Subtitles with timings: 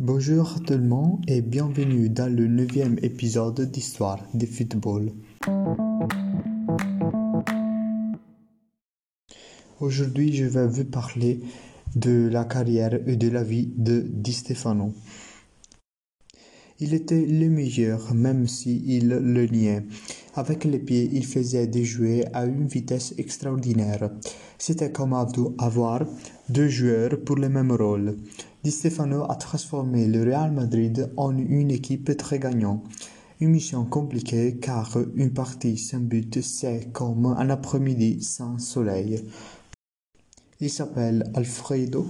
[0.00, 5.10] Bonjour tout le monde et bienvenue dans le neuvième épisode d'Histoire du football.
[9.80, 11.40] Aujourd'hui, je vais vous parler
[11.96, 14.94] de la carrière et de la vie de Di Stefano.
[16.78, 19.82] Il était le meilleur, même s'il le niait.
[20.34, 24.10] Avec les pieds, il faisait des jouets à une vitesse extraordinaire.
[24.58, 26.04] C'était comme avoir
[26.48, 28.16] deux joueurs pour le même rôle.
[28.62, 32.82] Di Stefano a transformé le Real Madrid en une équipe très gagnante.
[33.40, 39.24] Une mission compliquée car une partie sans but c'est comme un après-midi sans soleil.
[40.60, 42.06] Il s'appelle Alfredo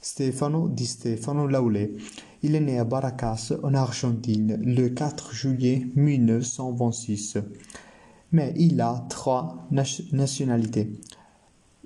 [0.00, 1.96] Stefano Di Stefano Laulé.
[2.44, 7.38] Il est né à Barracas, en Argentine, le 4 juillet 1926.
[8.30, 10.92] Mais il a trois nationalités.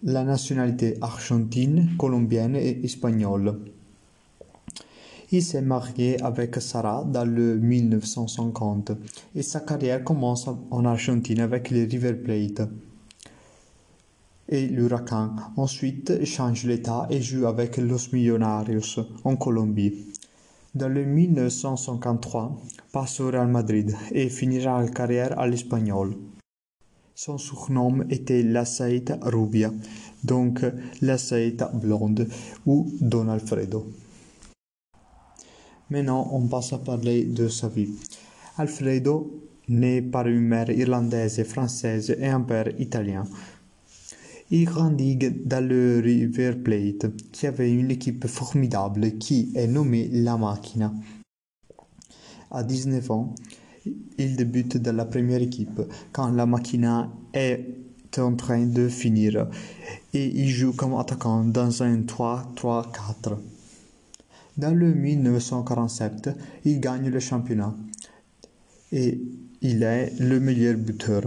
[0.02, 3.60] La nationalité argentine, colombienne et espagnole.
[5.30, 8.92] Il s'est marié avec Sarah dans le 1950
[9.34, 12.68] et sa carrière commence en Argentine avec les River Plate
[14.50, 15.30] et l'Huracan.
[15.56, 20.12] Ensuite, change l'état et joue avec Los Millonarios en Colombie.
[20.74, 22.56] Dans le 1953,
[22.92, 26.16] passe au Real Madrid et finira la carrière à l'Espagnol.
[27.14, 29.70] Son surnom était La Saeta Rubia,
[30.24, 30.64] donc
[31.02, 32.26] La Saeta Blonde
[32.64, 33.86] ou Don Alfredo.
[35.90, 37.90] Maintenant, on passe à parler de sa vie.
[38.56, 43.24] Alfredo, né par une mère irlandaise et française et un père italien,
[44.54, 50.36] il grandit dans le River Plate, qui avait une équipe formidable qui est nommée La
[50.36, 50.92] Machina.
[52.50, 53.34] À 19 ans,
[54.18, 55.80] il débute dans la première équipe
[56.12, 57.64] quand La Machina est
[58.18, 59.48] en train de finir
[60.12, 63.38] et il joue comme attaquant dans un 3-3-4.
[64.58, 66.28] Dans le 1947,
[66.66, 67.74] il gagne le championnat
[68.92, 69.18] et
[69.62, 71.22] il est le meilleur buteur.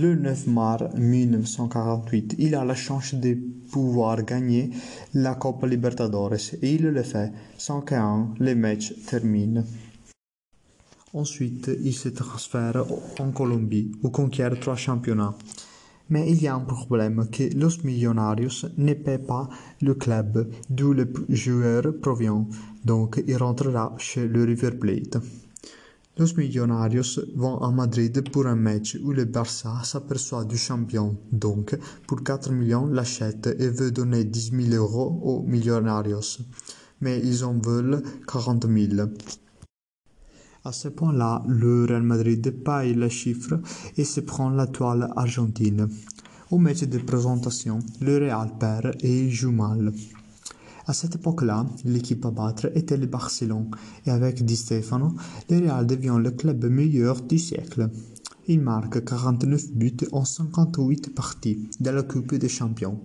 [0.00, 3.36] Le 9 mars 1948, il a la chance de
[3.70, 4.70] pouvoir gagner
[5.12, 9.62] la Coppa Libertadores et il le fait sans qu'un les matchs terminent.
[11.12, 12.82] Ensuite, il se transfère
[13.18, 15.34] en Colombie où conquiert trois championnats.
[16.08, 19.50] Mais il y a un problème que Los Millonarios ne paie pas
[19.82, 22.48] le club d'où le joueur provient,
[22.86, 25.18] donc il rentrera chez le River Plate.
[26.20, 31.74] Los Millonarios vont à Madrid pour un match où le Barça s'aperçoit du champion, donc
[32.06, 36.42] pour 4 millions l'achète et veut donner 10 000 euros aux Millonarios,
[37.00, 39.08] mais ils en veulent 40 000.
[40.62, 43.58] À ce point-là, le Real Madrid paye le chiffre
[43.96, 45.88] et se prend la toile argentine.
[46.50, 49.90] Au match de présentation, le Real perd et joue mal.
[50.90, 53.70] À cette époque-là, l'équipe à battre était le Barcelone
[54.06, 55.14] et avec Di Stefano,
[55.48, 57.88] le Real devient le club meilleur du siècle.
[58.48, 62.98] Il marque 49 buts en 58 parties de la Coupe des Champions.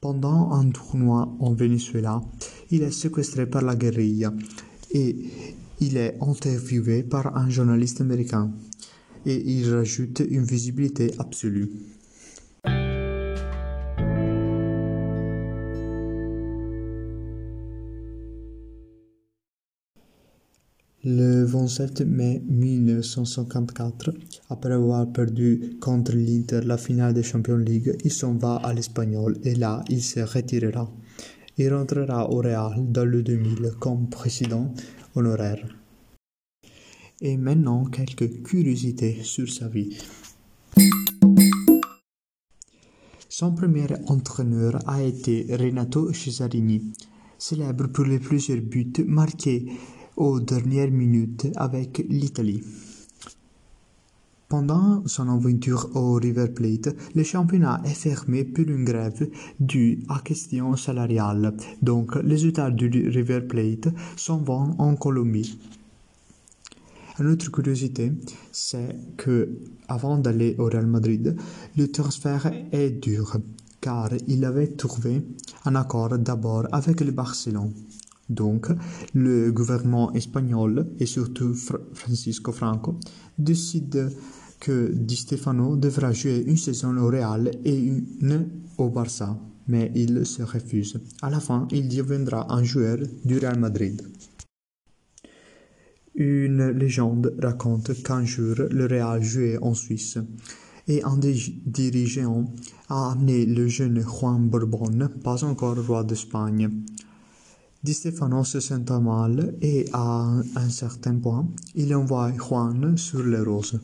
[0.00, 2.22] Pendant un tournoi en Venezuela,
[2.70, 4.32] il est séquestré par la guérilla
[4.92, 5.16] et
[5.80, 8.52] il est interviewé par un journaliste américain
[9.26, 11.70] et il rajoute une visibilité absolue.
[21.10, 24.12] Le 27 mai 1954,
[24.50, 29.38] après avoir perdu contre l'Inter la finale de Champions League, il s'en va à l'Espagnol
[29.42, 30.92] et là, il se retirera.
[31.56, 34.70] Il rentrera au Real dans le 2000 comme président
[35.14, 35.66] honoraire.
[37.22, 39.96] Et maintenant, quelques curiosités sur sa vie.
[43.30, 46.92] Son premier entraîneur a été Renato Cesarini,
[47.38, 49.64] célèbre pour les plusieurs buts marqués
[50.18, 52.62] aux dernières minutes avec l'Italie.
[54.48, 59.28] Pendant son aventure au River Plate, le championnat est fermé pour une grève
[59.60, 61.54] due à questions salariales.
[61.82, 65.58] Donc, les résultats du River Plate s'en vont en Colombie.
[67.20, 68.12] Une autre curiosité,
[68.50, 69.50] c'est que
[69.86, 71.36] avant d'aller au Real Madrid,
[71.76, 73.36] le transfert est dur,
[73.80, 75.22] car il avait trouvé
[75.66, 77.72] un accord d'abord avec le Barcelone.
[78.28, 78.68] Donc,
[79.14, 82.98] le gouvernement espagnol et surtout Francisco Franco
[83.38, 84.10] décide
[84.60, 89.38] que Di Stefano devra jouer une saison au Real et une au Barça,
[89.68, 91.00] mais il se refuse.
[91.22, 94.02] À la fin, il deviendra un joueur du Real Madrid.
[96.14, 100.18] Une légende raconte qu'un jour le Real jouait en Suisse
[100.88, 102.46] et un dirigeant
[102.88, 106.70] a amené le jeune Juan Bourbon, pas encore roi d'Espagne,
[107.80, 110.26] Di Stefano se sent mal et à
[110.56, 111.46] un certain point,
[111.76, 113.78] il envoie Juan sur les roses.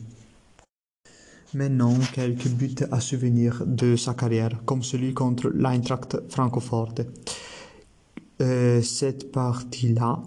[1.53, 7.03] Maintenant, quelques buts à souvenir de sa carrière, comme celui contre l'Eintracht Francoforte.
[8.41, 10.21] Euh, cette partie-là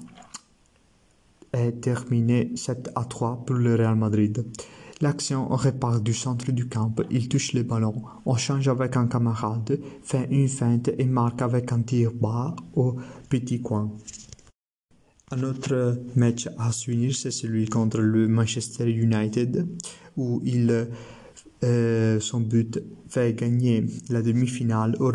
[1.52, 4.46] est terminée 7 à 3 pour le Real Madrid.
[5.00, 9.78] L'action repart du centre du camp, il touche le ballon, on change avec un camarade,
[10.02, 12.96] fait une feinte et marque avec un tir bas au
[13.28, 13.92] petit coin.
[15.30, 19.68] Un autre match à souvenir, c'est celui contre le Manchester United,
[20.16, 20.88] où il,
[21.64, 25.12] euh, son but fait gagner la demi-finale au,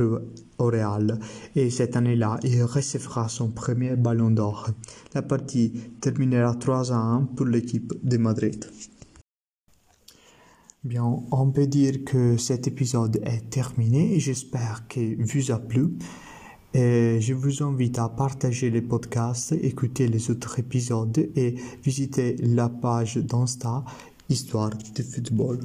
[0.59, 1.19] au Real.
[1.55, 4.69] Et cette année-là, il recevra son premier ballon d'or.
[5.13, 8.65] La partie terminera 3 à 1 pour l'équipe de Madrid.
[10.83, 14.19] Bien, on peut dire que cet épisode est terminé.
[14.19, 15.93] J'espère qu'il vous a plu.
[16.73, 23.15] Je vous invite à partager les podcasts, écouter les autres épisodes et visiter la page
[23.15, 23.85] d'Insta
[24.27, 25.59] Histoire de football.